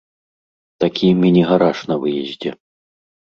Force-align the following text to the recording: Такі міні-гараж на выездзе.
Такі 0.83 1.07
міні-гараж 1.23 1.77
на 1.93 1.99
выездзе. 2.07 2.55